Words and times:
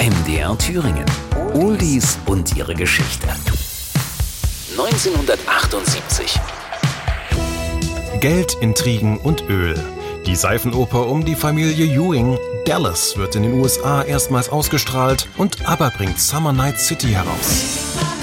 MDR 0.00 0.56
Thüringen. 0.56 1.04
Oldies 1.52 2.18
und 2.24 2.56
ihre 2.56 2.74
Geschichte. 2.74 3.28
1978. 4.70 6.40
Geld, 8.18 8.56
Intrigen 8.62 9.18
und 9.18 9.44
Öl. 9.50 9.78
Die 10.24 10.36
Seifenoper 10.36 11.06
um 11.06 11.26
die 11.26 11.34
Familie 11.34 11.84
Ewing, 11.84 12.38
Dallas, 12.64 13.18
wird 13.18 13.36
in 13.36 13.42
den 13.42 13.60
USA 13.60 14.02
erstmals 14.02 14.48
ausgestrahlt 14.48 15.28
und 15.36 15.68
ABBA 15.68 15.90
bringt 15.90 16.18
Summer 16.18 16.54
Night 16.54 16.80
City 16.80 17.08
heraus. 17.08 18.19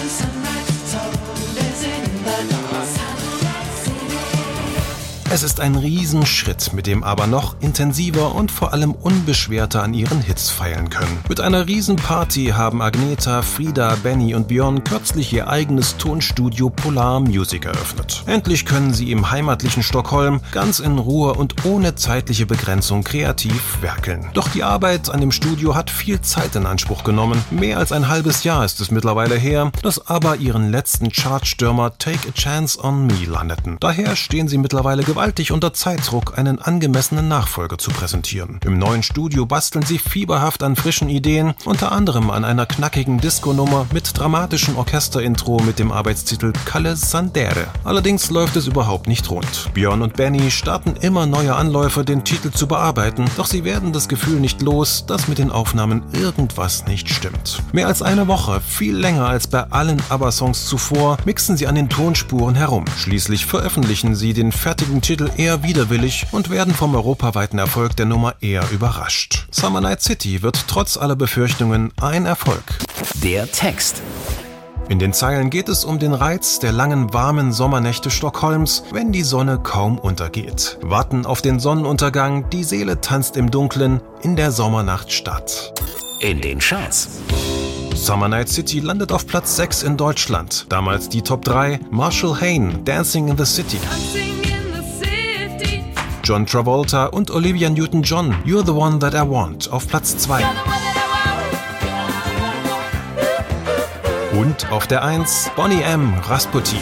Es 5.30 5.44
ist 5.44 5.59
ein 5.59 5.75
Riesenschritt, 5.75 6.71
mit 6.71 6.88
dem 6.88 7.04
aber 7.04 7.27
noch 7.27 7.57
intensiver 7.59 8.34
und 8.34 8.50
vor 8.50 8.71
allem 8.71 8.94
unbeschwerter 8.94 9.84
an 9.84 9.94
ihren 9.94 10.21
Hits 10.21 10.50
feilen 10.50 10.89
können. 10.89 11.20
Mit 11.27 11.41
einer 11.41 11.68
Riesenparty 11.68 12.54
haben 12.55 12.82
Agneta, 12.82 13.41
Frieda, 13.41 13.98
Benny 14.02 14.35
und 14.35 14.48
Björn 14.48 14.85
kürzlich 14.85 15.34
ihr 15.34 15.49
eigenes 15.49 15.98
Tonstudio 15.98 16.70
Polar 16.70 17.20
Music 17.20 17.66
eröffnet. 17.66 18.23
Endlich 18.26 18.66
können 18.66 18.94
sie 18.94 19.12
im 19.12 19.30
heimatlichen 19.30 19.84
Stockholm 19.84 20.40
ganz 20.52 20.80
in 20.80 20.98
Ruhe 20.98 21.34
und 21.34 21.66
ohne 21.66 21.96
zeitliche 21.96 22.46
Begrenzung 22.46 23.04
kreativ 23.04 23.82
werkeln. 23.82 24.30
Doch 24.34 24.48
die 24.48 24.63
Arbeit 24.63 25.09
an 25.09 25.20
dem 25.20 25.34
Studio 25.34 25.76
hat 25.76 25.90
viel 25.90 26.21
Zeit 26.21 26.55
in 26.55 26.66
Anspruch 26.66 27.04
genommen. 27.04 27.44
Mehr 27.52 27.80
als 27.80 27.91
ein 27.91 28.07
halbes 28.07 28.46
Jahr 28.46 28.63
ist 28.63 28.80
es 28.80 28.91
mittlerweile 28.91 29.35
her, 29.35 29.73
dass 29.84 30.07
aber 30.07 30.38
ihren 30.38 30.71
letzten 30.71 31.12
Chartstürmer 31.12 31.98
Take 31.98 32.30
a 32.30 32.32
Chance 32.32 32.82
on 32.82 33.07
Me 33.07 33.26
landeten. 33.26 33.76
Daher 33.82 34.16
stehen 34.16 34.48
sie 34.48 34.57
mittlerweile 34.57 35.04
gewaltig 35.17 35.52
unter 35.52 35.73
Zeitdruck, 35.73 36.38
einen 36.38 36.62
angemessenen 36.62 37.27
Nachfolger 37.27 37.80
zu 37.80 37.89
präsentieren. 37.89 38.59
Im 38.63 38.77
neuen 38.77 39.02
Studio 39.02 39.48
basteln 39.48 39.84
sie 39.84 39.98
fieberhaft 39.98 40.62
an 40.62 40.76
frischen 40.76 41.09
Ideen, 41.09 41.55
unter 41.66 41.91
anderem 41.91 42.30
an 42.30 42.45
einer 42.45 42.67
knackigen 42.67 43.17
Disco-Nummer 43.20 43.88
mit 43.91 44.16
dramatischem 44.16 44.77
Orchesterintro 44.77 45.60
mit 45.63 45.79
dem 45.79 45.91
Arbeitstitel 45.91 46.54
Calle 46.65 46.95
Sandere. 46.95 47.65
Allerdings 47.84 48.29
läuft 48.29 48.57
es 48.57 48.68
überhaupt 48.68 49.07
nicht 49.07 49.32
rund. 49.32 49.71
Björn 49.73 50.04
und 50.04 50.13
Benny 50.18 50.51
starten 50.51 50.95
immer 51.01 51.26
neue 51.26 51.55
Anläufe, 51.55 52.05
den 52.05 52.23
Titel 52.23 52.51
zu 52.51 52.68
bearbeiten, 52.68 53.26
doch 53.38 53.48
sie 53.48 53.63
werden 53.63 53.93
das 53.93 54.07
Gefühl 54.07 54.40
nicht 54.40 54.62
los, 54.62 55.04
dass 55.07 55.27
mit 55.27 55.40
den 55.40 55.49
Aufnahmen 55.49 56.04
irgendwas 56.13 56.85
nicht 56.85 57.10
stimmt. 57.10 57.63
Mehr 57.73 57.88
als 57.88 58.04
eine 58.04 58.27
Woche, 58.27 58.62
viel 58.62 58.95
länger 58.95 59.26
als 59.26 59.48
bei 59.48 59.63
allen 59.71 59.99
ABBA-Songs 60.10 60.68
zuvor, 60.68 61.18
mixen 61.26 61.57
sie 61.57 61.65
an 61.65 61.73
den 61.73 61.90
Tonspuren 61.90 62.54
herum. 62.54 62.85
Schließlich 62.99 63.48
veröffentlichen 63.48 64.13
sie 64.13 64.34
den 64.34 64.51
fertigen 64.51 65.01
Titel 65.08 65.31
eher 65.38 65.63
widerwillig 65.63 66.25
und 66.34 66.50
werden 66.50 66.74
vom 66.74 66.94
europaweiten 66.94 67.58
Erfolg 67.59 67.96
der 67.96 68.06
Nummer 68.06 68.36
eher 68.41 68.69
überrascht. 68.72 69.47
Summer 69.52 69.80
Night 69.80 70.02
City 70.02 70.41
wird 70.41 70.66
trotz 70.68 70.97
aller 70.97 71.16
Befürchtungen 71.16 71.94
ein 72.02 72.25
Erfolg. 72.25 72.62
Der 73.24 73.50
Text. 73.50 74.02
In 74.90 75.00
den 75.00 75.13
Zeilen 75.13 75.50
geht 75.50 75.69
es 75.69 75.85
um 75.85 75.97
den 75.97 76.13
Reiz 76.13 76.59
der 76.59 76.74
langen 76.74 77.13
warmen 77.13 77.53
Sommernächte 77.53 78.12
Stockholms, 78.12 78.84
wenn 78.91 79.13
die 79.13 79.24
Sonne 79.24 79.59
kaum 79.59 79.97
untergeht. 79.97 80.78
Warten 80.81 81.25
auf 81.25 81.41
den 81.41 81.62
Sonnenuntergang, 81.62 82.50
die 82.50 82.66
Seele 82.66 83.00
tanzt 83.00 83.38
im 83.38 83.50
Dunklen 83.50 84.02
in 84.24 84.35
der 84.35 84.52
Sommernacht 84.52 85.13
statt. 85.13 85.74
In 86.19 86.41
den 86.41 86.59
Charts. 86.59 87.08
Summer 87.96 88.28
Night 88.28 88.50
City 88.50 88.81
landet 88.81 89.13
auf 89.13 89.25
Platz 89.25 89.56
6 89.56 89.84
in 89.84 89.96
Deutschland. 89.96 90.66
Damals 90.68 91.08
die 91.08 91.22
Top 91.22 91.46
3 91.46 91.80
Marshall 91.91 92.41
Hain, 92.41 92.84
Dancing 92.84 93.30
in 93.30 93.38
the 93.38 93.46
City. 93.46 93.80
John 96.28 96.45
Travolta 96.45 97.06
und 97.06 97.31
Olivia 97.31 97.69
Newton-John, 97.69 98.44
You're 98.45 98.66
the 98.66 98.73
One 98.73 99.00
That 99.00 99.13
I 99.13 99.29
Want 99.29 99.72
auf 99.72 99.88
Platz 99.88 100.17
2. 100.17 100.44
Und 104.33 104.69
auf 104.69 104.88
der 104.88 105.05
1 105.05 105.51
Bonnie 105.55 105.81
M. 105.81 106.13
Rasputin. 106.28 106.81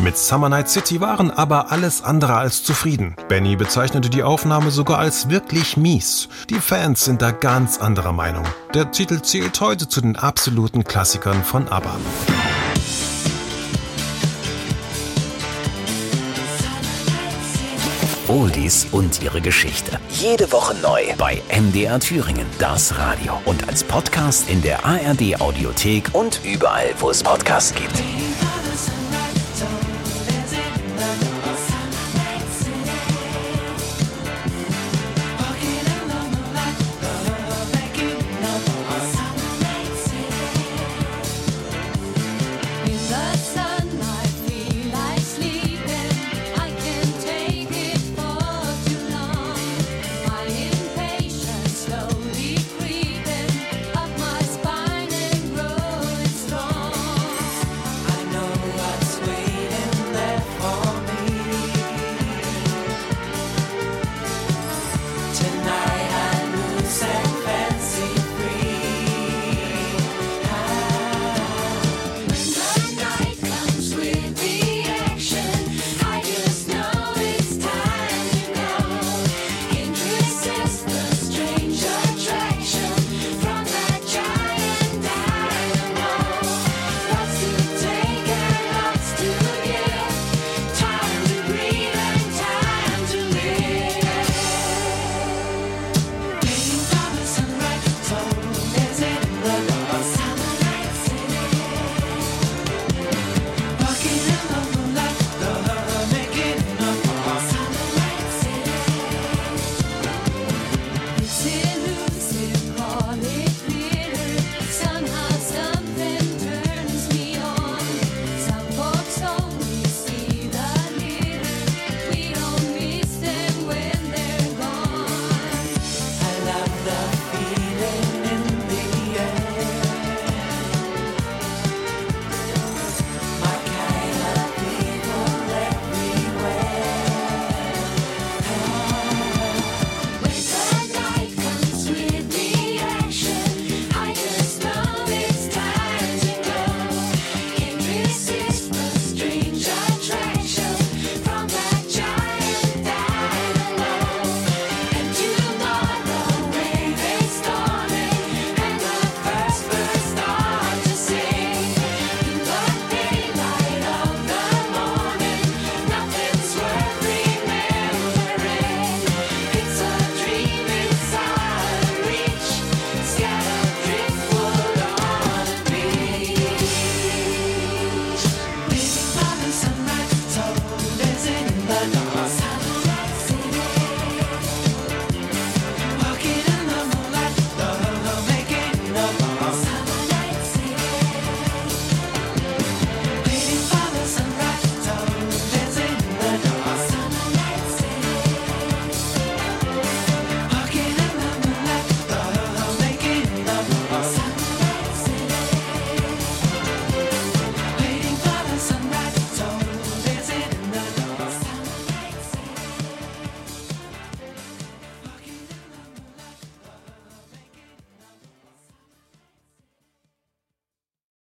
Mit 0.00 0.18
Summer 0.18 0.48
Night 0.48 0.68
City 0.68 1.00
waren 1.00 1.30
aber 1.30 1.70
alles 1.70 2.02
andere 2.02 2.34
als 2.34 2.64
zufrieden. 2.64 3.14
Benny 3.28 3.54
bezeichnete 3.54 4.10
die 4.10 4.24
Aufnahme 4.24 4.72
sogar 4.72 4.98
als 4.98 5.28
wirklich 5.28 5.76
mies. 5.76 6.28
Die 6.48 6.58
Fans 6.58 7.04
sind 7.04 7.22
da 7.22 7.30
ganz 7.30 7.78
anderer 7.78 8.12
Meinung. 8.12 8.44
Der 8.74 8.90
Titel 8.90 9.22
zählt 9.22 9.60
heute 9.60 9.86
zu 9.86 10.00
den 10.00 10.16
absoluten 10.16 10.82
Klassikern 10.82 11.44
von 11.44 11.68
ABBA. 11.68 11.94
Oldies 18.30 18.86
und 18.92 19.20
ihre 19.24 19.40
Geschichte. 19.40 19.98
Jede 20.08 20.52
Woche 20.52 20.76
neu 20.76 21.02
bei 21.18 21.42
MDR 21.50 21.98
Thüringen, 21.98 22.46
das 22.60 22.96
Radio. 22.96 23.40
Und 23.44 23.68
als 23.68 23.82
Podcast 23.82 24.48
in 24.48 24.62
der 24.62 24.84
ARD 24.86 25.40
Audiothek 25.40 26.10
und 26.12 26.40
überall, 26.44 26.94
wo 27.00 27.10
es 27.10 27.24
Podcasts 27.24 27.74
gibt. 27.74 28.29